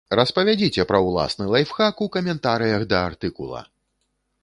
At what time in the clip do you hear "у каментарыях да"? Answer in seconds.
2.07-3.07